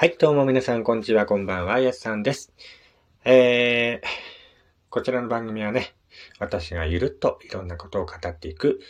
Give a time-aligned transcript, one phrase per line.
[0.00, 2.54] はい、どうも皆さん、こんにちは、こんばんは、やすさんです。
[3.26, 4.06] えー、
[4.88, 5.94] こちらの番組はね、
[6.38, 8.80] 私がゆるっといろんなことを語っていく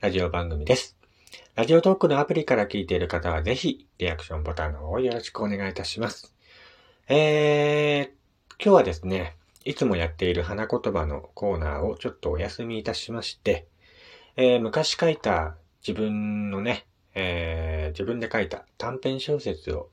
[0.00, 0.96] ラジオ番組です。
[1.54, 6.34] ラジオトークのアプリから聞いている方は、ぜひ、リアクションボタンの方をよろしくお願いいたします。
[7.06, 13.68] えー、今日はですね、いつもやっている花言葉のコーナーをちょっとお休みいたしまして、
[14.34, 15.54] えー昔書いた
[15.86, 19.90] 自分のね、えー自分で書いた短編小説を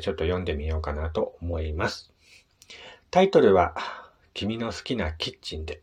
[0.00, 2.12] ちょっと読んでみようかなと思います。
[3.10, 3.76] タイトルは、
[4.32, 5.80] 君の好きなキッチンで。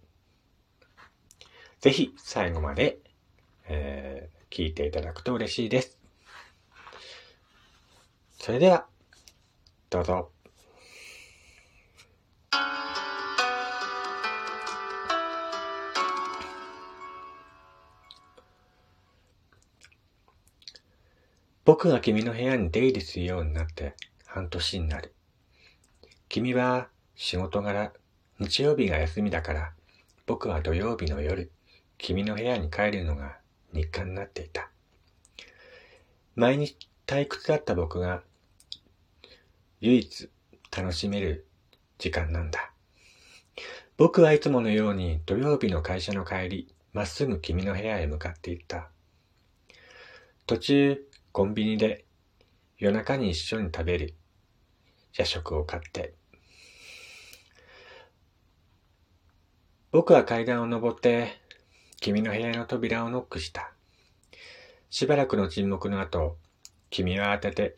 [1.79, 2.99] ぜひ最後まで、
[3.67, 5.97] えー聞いていただくと嬉しいです。
[8.37, 8.85] それでは、
[9.89, 10.40] どうぞ。
[21.63, 23.93] 僕が君の部屋に出入りするようになって
[24.25, 25.13] 半年になる。
[26.27, 27.93] 君は仕事柄、
[28.39, 29.73] 日曜日が休みだから、
[30.25, 31.51] 僕は土曜日の夜、
[31.99, 33.37] 君の部屋に帰るのが
[33.73, 34.71] 日課になっていた。
[36.35, 38.23] 毎日退屈だった僕が、
[39.81, 40.29] 唯一
[40.75, 41.45] 楽しめる
[41.99, 42.71] 時間なんだ。
[43.97, 48.89] 僕はいつものように土曜日の会社の帰り、まっすぐ君の部屋へ向かっていった。
[50.47, 52.05] 途中、コンビニで
[52.77, 54.15] 夜中に一緒に食べる
[55.13, 56.13] 夜食を買って、
[59.91, 61.39] 僕は階段を登って
[61.99, 63.71] 君の部屋の扉をノックした。
[64.89, 66.37] しばらくの沈黙の後、
[66.89, 67.75] 君は当てて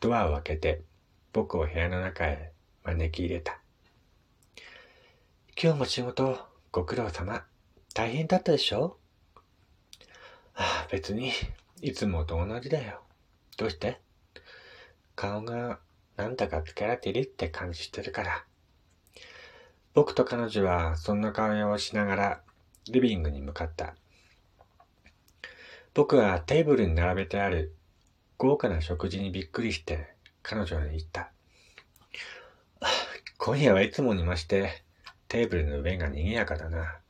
[0.00, 0.82] ドアを開けて
[1.32, 2.52] 僕を部屋の中へ
[2.82, 3.60] 招き入れた。
[5.62, 6.38] 今日も仕事
[6.72, 7.44] ご苦労様。
[7.94, 8.96] 大変だったでしょ？
[10.54, 11.30] ああ、別に
[11.84, 13.00] いつもと同じだよ。
[13.58, 14.00] どうして？
[15.16, 15.80] 顔が
[16.16, 18.44] なんだか疲れてるって感じしてるから。
[19.92, 22.40] 僕と彼女はそんな顔をしながら
[22.88, 23.96] リビングに向かった。
[25.92, 27.74] 僕はテーブルに並べてある
[28.38, 30.14] 豪華な食事にびっくりして
[30.44, 31.32] 彼女に言った。
[33.38, 34.84] 今夜はいつもに増して
[35.26, 37.00] テーブルの上が賑やかだな。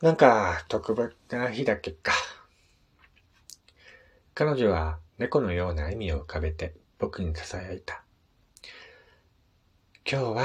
[0.00, 2.12] なんか特別な日だっけか。
[4.38, 8.04] 彼女は猫のような笑みを浮かべて僕に囁いた。
[10.08, 10.44] 今日は、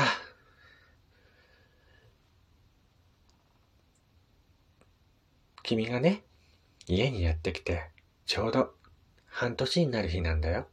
[5.62, 6.24] 君がね、
[6.88, 7.92] 家にやってきて、
[8.26, 8.74] ちょうど
[9.28, 10.66] 半年になる日なんだよ。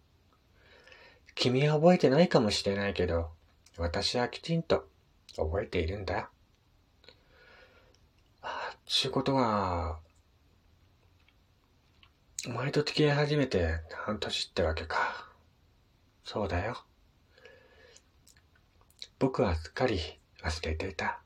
[1.34, 3.28] 君は覚えてないかもしれないけど、
[3.76, 4.88] 私はきちんと
[5.37, 6.31] 覚えているんだ。
[8.41, 9.98] あ、ちゅうことは、
[12.48, 15.28] お前と付き合い始めて半年ってわけか。
[16.24, 16.82] そうだよ。
[19.18, 20.00] 僕はすっかり
[20.42, 21.20] 忘れていた。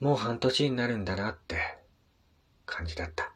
[0.00, 1.78] もう半年になるんだなって
[2.66, 3.34] 感じだった。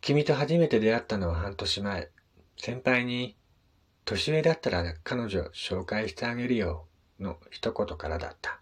[0.00, 2.08] 君と初めて出会ったのは半年前。
[2.56, 3.36] 先輩に
[4.06, 6.86] 年上だったら彼女紹介してあげるよ
[7.18, 8.58] の一言からだった。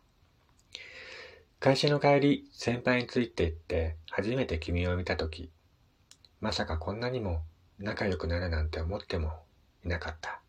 [1.61, 5.53] 会社の帰り、先輩について行って初めて君を見たとき、
[6.41, 7.43] まさかこんなにも
[7.79, 9.33] 仲良くなるなんて思っても
[9.85, 10.41] いなかった。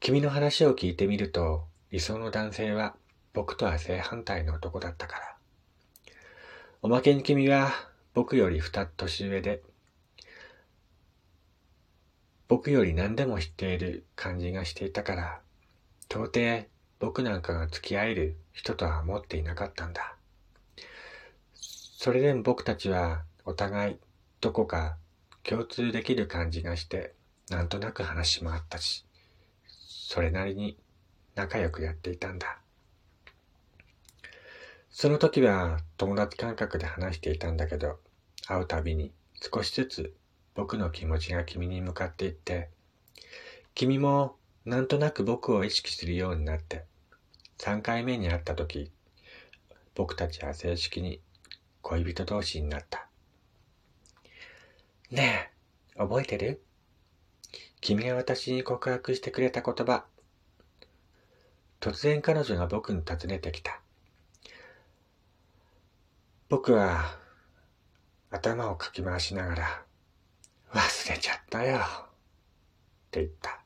[0.00, 2.94] 君の話を聞いてみると、理想の男性は
[3.32, 5.36] 僕とは正反対の男だったから。
[6.82, 7.70] おまけに君は
[8.12, 9.62] 僕より二年上で、
[12.48, 15.40] 僕より何でも知っている感じがしていたから、
[16.10, 16.66] 到底
[16.98, 20.16] 僕なんかが付き合える人とは思っていなかったんだ。
[21.54, 23.96] それでも僕たちはお互い
[24.40, 24.96] どこか
[25.42, 27.14] 共通できる感じがして、
[27.50, 29.04] なんとなく話もあったし、
[29.66, 30.78] それなりに
[31.34, 32.58] 仲良くやっていたんだ。
[34.90, 37.98] その時は友達感覚で話していたんだけど、
[38.46, 40.14] 会うたびに少しずつ
[40.54, 42.68] 僕の気持ちが君に向かっていって、
[43.74, 46.84] 君もなんとなく僕を意識するようになって、
[47.58, 48.92] 3回目に会った時、
[49.94, 51.20] 僕たちは正式に
[51.80, 53.08] 恋人同士になった。
[55.12, 55.50] ね
[55.94, 56.62] え、覚えてる？
[57.82, 60.06] 君が私に告白してくれた言葉。
[61.80, 63.82] 突然彼女が僕に尋ねてきた。
[66.48, 67.18] 僕は
[68.30, 69.84] 頭をかき回しながら
[70.72, 71.80] 忘れちゃったよっ
[73.10, 73.62] て言った。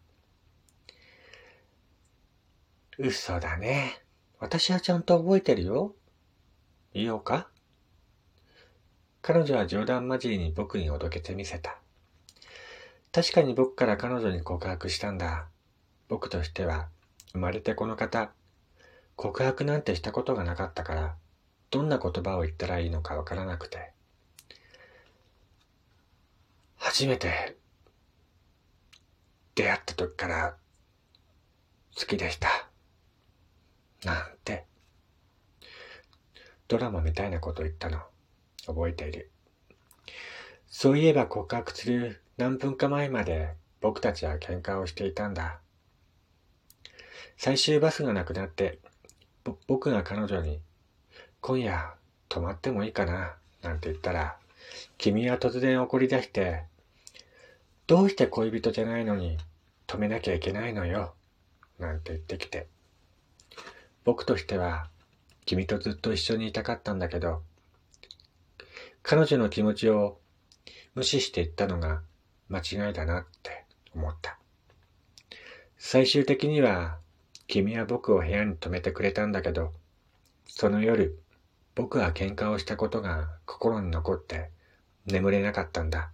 [2.98, 4.02] 嘘だね。
[4.40, 5.94] 私はちゃんと覚えてるよ。
[6.92, 7.48] 言おうか？
[9.26, 11.80] 彼女は冗談交じりに僕におどけてみせた。
[13.10, 15.48] 確かに僕から彼女に告白したんだ。
[16.06, 16.86] 僕としては、
[17.32, 18.30] 生まれてこの方、
[19.16, 21.16] 告白なんてしたことがなかったから、
[21.72, 23.90] どんな言葉を言ったらいいのかわからなくて。
[26.76, 27.56] 初めて
[29.56, 30.56] 出会った時から
[31.98, 32.68] 好きでした。
[34.04, 34.66] なんて。
[36.68, 37.98] ドラマみたいなこと言ったの
[38.66, 39.30] 覚えている。
[40.68, 45.60] そういえば告白する何分か前まで僕たちは喧嘩をしていたんだ。
[47.38, 48.78] 最終バスがなくなって、
[49.66, 50.60] 僕が彼女に、
[51.40, 51.94] 今夜
[52.28, 54.36] 泊まってもいいかな、なんて言ったら、
[54.98, 56.64] 君は突然怒り出して、
[57.86, 59.38] どうして恋人じゃないのに
[59.86, 61.14] 止めなきゃいけないのよ、
[61.78, 62.66] なんて言ってきて。
[64.04, 64.88] 僕としては、
[65.44, 67.42] 君とずっと一緒にいたかったんだけど、
[69.08, 70.18] 彼女の気持ちを
[70.96, 72.02] 無視して言ったのが
[72.48, 73.64] 間違いだなって
[73.94, 74.36] 思った。
[75.78, 76.98] 最終的には
[77.46, 79.72] 君は僕を部屋に泊めてくれたんだけど、
[80.48, 81.22] その夜、
[81.76, 84.50] 僕は喧嘩をしたことが心に残って
[85.06, 86.10] 眠れなかったんだ。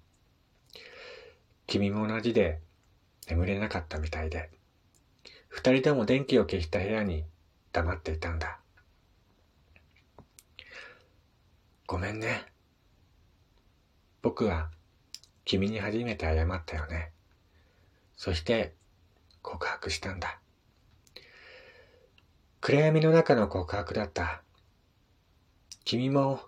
[1.67, 2.61] 君も同じで
[3.27, 4.51] 眠れなかったみたいで、
[5.49, 7.25] 二人とも電気を消した部屋に
[7.73, 8.59] 黙っていたんだ。
[11.87, 12.52] ごめんね。
[14.33, 14.71] 僕は
[15.45, 17.11] 君に初めて謝ったよね。
[18.17, 18.73] そして
[19.43, 20.39] 告白したんだ。
[22.63, 24.41] 暗闇の中の告白だった。
[25.85, 26.41] 君も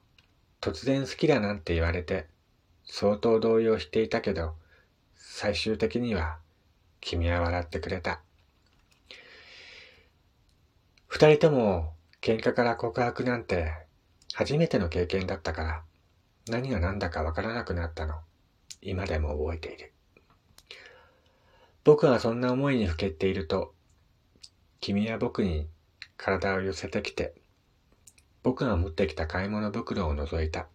[0.63, 2.27] 突然好きだなんて言われて
[2.87, 4.55] 相当動揺していたけど、
[5.15, 6.39] 最終的には
[7.03, 8.23] 君は笑ってくれた。
[11.07, 11.93] 二人とも
[12.23, 13.75] 喧嘩から告白なんて
[14.33, 15.83] 初めての経験だったから
[16.49, 18.21] 何が何だかわからなくなったの。
[18.83, 19.93] 今でも覚えている。
[21.85, 23.75] 僕はそんな思いにふけっていると、
[24.81, 25.69] 君は僕に
[26.17, 27.35] 体を寄せてきて、
[28.43, 30.67] 僕が持ってきた買い物袋を覗いた。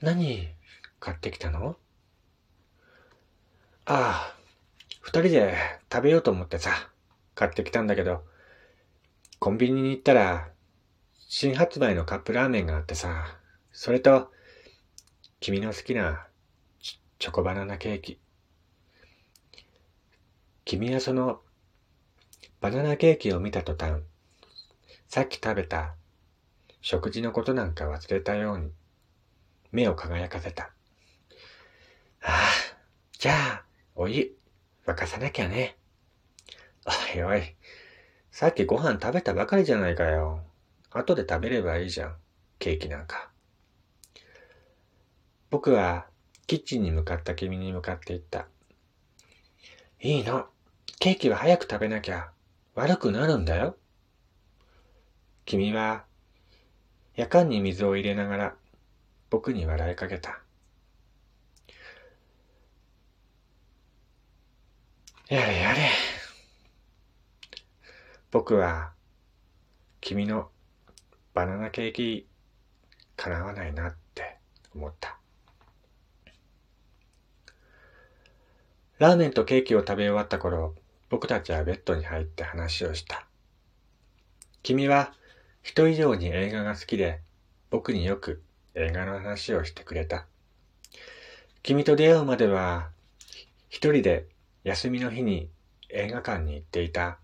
[0.00, 0.48] 何
[0.98, 1.76] 買ってきたの？
[3.84, 4.36] ああ、
[5.00, 5.54] 二人で
[5.92, 6.90] 食べようと思ってさ、
[7.34, 8.24] 買ってきたんだけど、
[9.38, 10.48] コンビニに行ったら、
[11.28, 13.38] 新発売のカップラーメンがあってさ、
[13.78, 14.32] それと、
[15.38, 16.26] 君の好きな
[17.18, 18.18] チョコバナナケーキ。
[20.64, 21.42] 君はその
[22.62, 24.00] バナナケーキを見た途端、
[25.08, 25.94] さっき食べた
[26.80, 28.72] 食事のことなんか忘れたように、
[29.72, 30.70] 目を輝かせた。
[32.22, 32.48] ああ、
[33.18, 33.64] じゃあ、
[33.94, 34.34] お湯、
[34.86, 35.76] 沸かさなきゃね。
[37.14, 37.54] おいおい、
[38.30, 40.40] さっきご飯食べたばかりじゃないかよ。
[40.90, 42.16] 後で食べればいいじゃん、
[42.58, 43.35] ケーキなんか。
[45.50, 46.06] 僕は
[46.46, 48.46] キッチンに向かった君に向かって言った。
[50.00, 50.46] いいの。
[50.98, 52.30] ケーキは早く食べなきゃ
[52.74, 53.76] 悪くなるんだよ。
[55.44, 56.04] 君は
[57.14, 58.54] 夜間に水を入れながら
[59.30, 60.40] 僕に笑いかけた。
[65.28, 65.90] やれやれ。
[68.30, 68.92] 僕は
[70.00, 70.50] 君の
[71.34, 72.26] バナナケーキ
[73.16, 74.38] 叶わないなって
[74.74, 75.18] 思った。
[78.98, 80.74] ラーメンとケーキを食べ終わった頃、
[81.10, 83.26] 僕たちはベッドに入って話をした。
[84.62, 85.12] 君は
[85.62, 87.20] 人以上に映画が好きで、
[87.68, 88.42] 僕によく
[88.74, 90.24] 映画の話をしてくれた。
[91.62, 92.88] 君と出会うまでは、
[93.68, 94.24] 一人で
[94.64, 95.50] 休みの日に
[95.90, 97.18] 映画館に行っていた。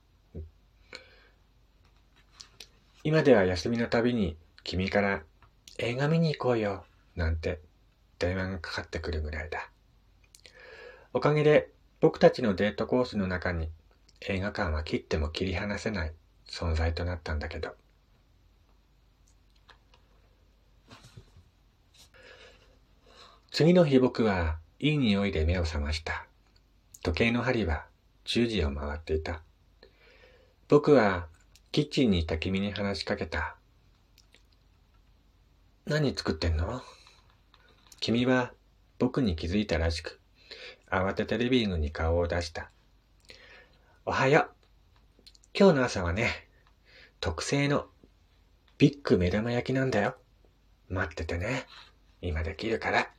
[3.03, 5.23] 今では休みのたびに君から
[5.79, 6.85] 映画見に行こうよ、
[7.17, 7.61] なんて
[8.19, 9.72] 電話がかかってくるぐらいだ。
[11.15, 13.69] おかげで僕たちのデートコースの中に
[14.21, 16.13] 映画館は切っても切り離せない
[16.49, 17.75] 存在となったんだけど。
[23.51, 26.27] 次の日僕はいい匂いで目を覚ました。
[27.03, 27.85] 時計の針は
[28.25, 29.43] 10時を回っていた。
[30.69, 31.27] 僕は
[31.73, 33.57] キッチンにいた君に話しかけた。
[35.85, 36.81] 何作ってんの？
[38.01, 38.55] 君は
[38.99, 40.22] 僕に気づいたらしく、
[40.93, 42.71] 慌ててリビングに顔を出した。
[44.05, 44.51] おはよう。
[45.59, 46.47] 今日の朝はね、
[47.19, 47.87] 特製の
[48.77, 50.17] ビッグ目玉焼きなんだよ。
[50.91, 51.65] 待っててね。
[52.21, 53.11] 今できるから。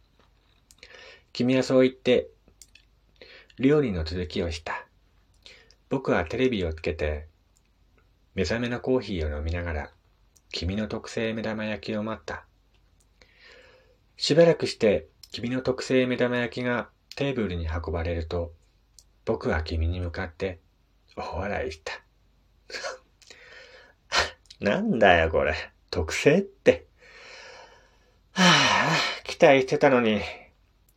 [1.31, 2.29] 君はそう言って、
[3.57, 4.85] 料理の続きをした。
[5.89, 7.25] 僕はテレビをつけて、
[8.35, 9.91] 目覚めのコーヒーを飲みながら、
[10.51, 12.45] 君の特製目玉焼きを待った。
[14.15, 18.53] しばらくして、君の特製目玉焼きがテーブルに運ばれると、
[19.25, 20.59] 僕は君に向かって
[21.15, 21.93] 大笑いした。
[24.59, 25.55] なんだよこれ。
[25.91, 26.87] 特製って。
[28.31, 30.21] はあ、期待してたのに、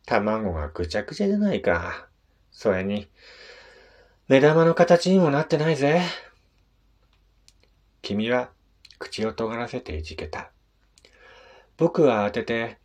[0.05, 2.07] 卵がぐちゃぐちゃじゃないか。
[2.51, 3.07] それに、
[4.27, 6.01] 目玉の形にもなってないぜ。
[8.01, 8.49] 君は
[8.97, 10.51] 口を尖らせていじけた。
[11.77, 12.77] 僕は当てて、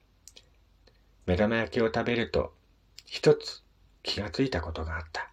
[1.24, 2.52] 目玉焼きを食べると、
[3.12, 3.62] 一つ
[4.02, 5.30] 気がついたことがあった。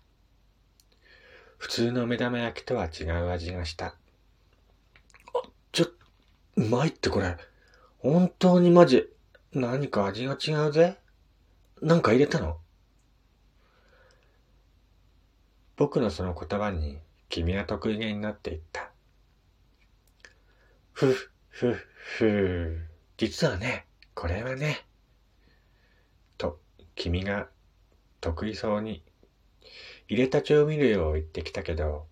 [1.57, 3.85] 普通の目玉焼きとは違う味がした。
[3.85, 3.95] あ、
[5.71, 5.85] ちょ、
[6.57, 7.37] うまいってこれ。
[7.99, 9.07] 本当にマジ。
[9.53, 10.97] 何か味が違うぜ。
[11.81, 12.57] なんか入れたの
[15.77, 18.91] 僕のその言葉に君は得意げになっていった。
[20.91, 21.15] ふ、
[21.47, 21.77] ふ、
[22.17, 22.77] ふ、
[23.15, 24.85] 実はね、これはね、
[26.37, 26.59] と、
[26.95, 27.47] 君が
[28.21, 29.03] 得意そうに
[30.07, 32.05] 入れた調味料を言ってきたけど、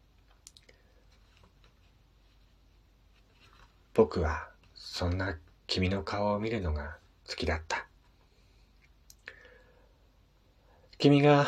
[3.94, 6.98] 僕はそんな君の顔を見るのが
[7.28, 7.88] 好きだった。
[11.00, 11.48] 君が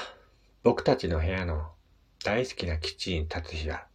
[0.64, 1.72] 僕たちの部屋の
[2.24, 3.88] 大好きな基地に立つ日は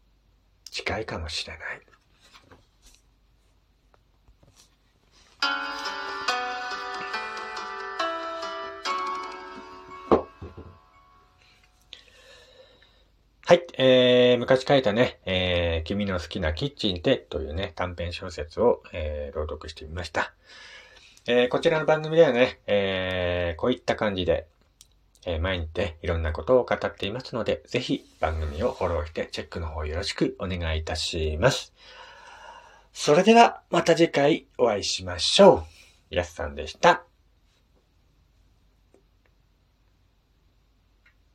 [0.71, 1.94] 近いかもしれない。
[13.47, 20.33] はい、えー、昔書いたね、えー、君の好きなキッチンでというね、短編小説を、えー、朗読してみました。
[21.27, 24.47] えー、こちらの番組ではね、えー、こういった感じで、
[25.27, 31.75] えー、毎日ね、いろんなことを語っていますので、ぜひ番組をフォローしてチェックの方よろしくお願いいたします。
[32.95, 35.67] それではまた次回お会いしましょ
[36.11, 36.15] う。
[36.15, 37.05] やすさんでした。